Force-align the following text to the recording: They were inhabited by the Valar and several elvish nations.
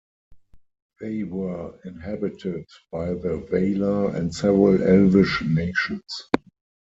They 0.99 1.21
were 1.21 1.79
inhabited 1.85 2.65
by 2.91 3.09
the 3.13 3.47
Valar 3.51 4.15
and 4.15 4.33
several 4.33 4.81
elvish 4.81 5.43
nations. 5.43 6.23